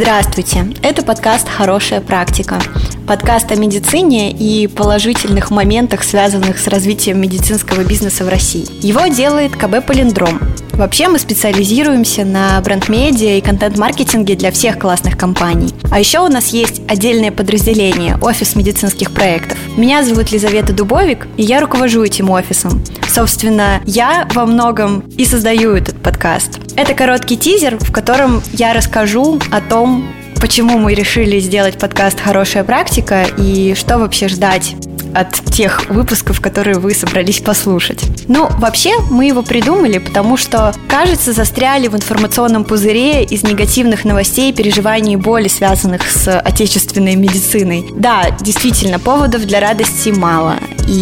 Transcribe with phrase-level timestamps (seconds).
[0.00, 0.64] Здравствуйте!
[0.80, 2.60] Это подкаст «Хорошая практика».
[3.08, 8.68] Подкаст о медицине и положительных моментах, связанных с развитием медицинского бизнеса в России.
[8.80, 10.38] Его делает КБ «Полиндром».
[10.72, 15.74] Вообще мы специализируемся на бренд-медиа и контент-маркетинге для всех классных компаний.
[15.90, 19.58] А еще у нас есть отдельное подразделение– офис медицинских проектов.
[19.76, 22.82] Меня зовут Лизавета Дубовик, и я руковожу этим офисом.
[23.08, 26.60] Собственно, я во многом и создаю этот подкаст.
[26.76, 30.08] Это короткий тизер, в котором я расскажу о том,
[30.40, 34.76] почему мы решили сделать подкаст «Хорошая практика» и что вообще ждать
[35.14, 38.04] от тех выпусков, которые вы собрались послушать.
[38.28, 44.52] Ну, вообще, мы его придумали, потому что, кажется, застряли в информационном пузыре из негативных новостей,
[44.52, 47.86] переживаний и боли, связанных с отечественной медициной.
[47.94, 50.56] Да, действительно, поводов для радости мало.
[50.86, 50.92] И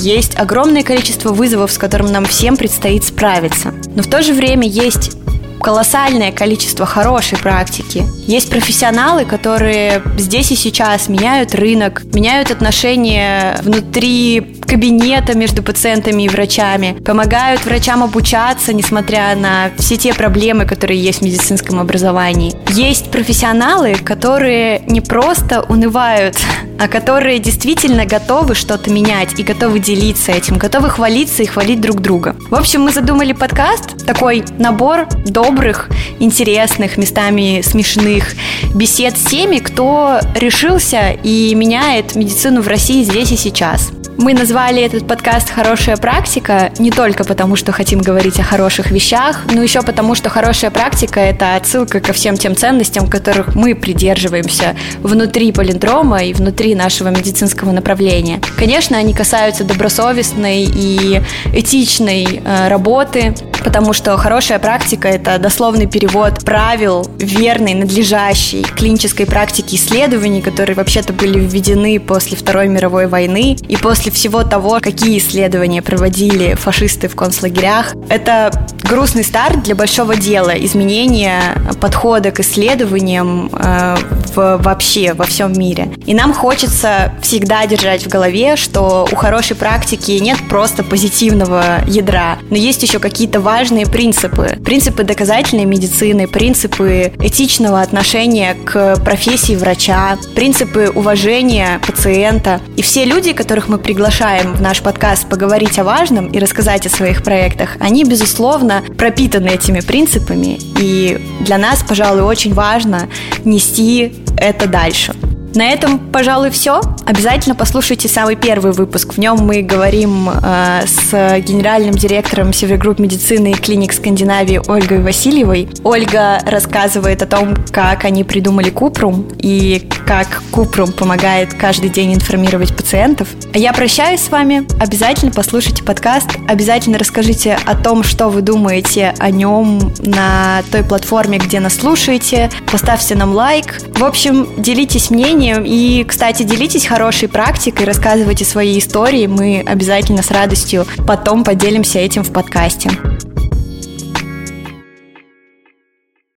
[0.00, 3.74] есть огромное количество вызовов, с которым нам всем предстоит справиться.
[3.94, 5.12] Но в то же время есть
[5.60, 8.04] колоссальное количество хорошей практики.
[8.26, 16.28] Есть профессионалы, которые здесь и сейчас меняют рынок, меняют отношения внутри кабинета между пациентами и
[16.28, 22.54] врачами, помогают врачам обучаться, несмотря на все те проблемы, которые есть в медицинском образовании.
[22.70, 26.36] Есть профессионалы, которые не просто унывают,
[26.78, 32.00] а которые действительно готовы что-то менять и готовы делиться этим, готовы хвалиться и хвалить друг
[32.00, 32.36] друга.
[32.50, 35.88] В общем, мы задумали подкаст, такой набор добрых,
[36.18, 38.34] интересных, местами смешных
[38.74, 43.90] бесед с теми, кто решился и меняет медицину в России здесь и сейчас.
[44.18, 49.44] Мы назвали этот подкаст «Хорошая практика» не только потому, что хотим говорить о хороших вещах,
[49.52, 54.74] но еще потому, что хорошая практика– это отсылка ко всем тем ценностям, которых мы придерживаемся
[55.02, 58.40] внутри полиндрома и внутри нашего медицинского направления.
[58.56, 61.20] Конечно, они касаются добросовестной и
[61.52, 63.34] этичной э, работы,
[63.66, 71.12] потому что хорошая практика– это дословный перевод правил верной, надлежащей клинической практики исследований, которые вообще-то
[71.12, 77.16] были введены после Второй мировой войны и после всего того, какие исследования проводили фашисты в
[77.16, 77.94] концлагерях.
[78.08, 78.52] Это
[78.84, 81.40] грустный старт для большого дела, изменения
[81.80, 83.96] подхода к исследованиям э,
[84.36, 85.88] в, вообще во всем мире.
[86.06, 92.38] И нам хочется всегда держать в голове, что у хорошей практики нет просто позитивного ядра,
[92.48, 94.58] но есть еще какие-то важные важные принципы.
[94.62, 102.60] Принципы доказательной медицины, принципы этичного отношения к профессии врача, принципы уважения пациента.
[102.76, 106.90] И все люди, которых мы приглашаем в наш подкаст поговорить о важном и рассказать о
[106.90, 110.58] своих проектах, они, безусловно, пропитаны этими принципами.
[110.78, 113.08] И для нас, пожалуй, очень важно
[113.42, 115.14] нести это дальше.
[115.56, 116.82] На этом, пожалуй, все.
[117.06, 119.14] Обязательно послушайте самый первый выпуск.
[119.14, 125.66] В нем мы говорим э, с генеральным директором Севергрупп медицины и клиник Скандинавии Ольгой Васильевой.
[125.82, 132.76] Ольга рассказывает о том, как они придумали Купрум и как Купрум помогает каждый день информировать
[132.76, 133.28] пациентов.
[133.54, 134.66] А я прощаюсь с вами.
[134.78, 136.36] Обязательно послушайте подкаст.
[136.48, 142.50] Обязательно расскажите о том, что вы думаете о нем на той платформе, где нас слушаете.
[142.70, 143.80] Поставьте нам лайк.
[143.94, 145.64] В общем, делитесь мнением мнением.
[145.64, 149.26] И, кстати, делитесь хорошей практикой, рассказывайте свои истории.
[149.26, 152.90] Мы обязательно с радостью потом поделимся этим в подкасте.